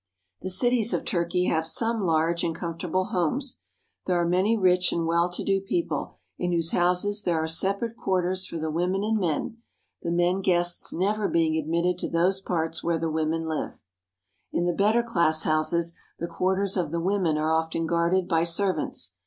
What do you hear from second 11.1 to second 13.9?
being admitted to those parts where the women live.